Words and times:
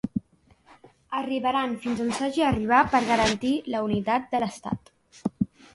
Arribaran 1.17 1.75
fins 1.85 2.01
on 2.07 2.11
s’hagi 2.21 2.43
d’arribar 2.47 2.81
per 2.95 3.05
garantir 3.13 3.55
la 3.77 3.87
unitat 3.91 4.29
de 4.35 4.43
l’estat. 4.45 4.93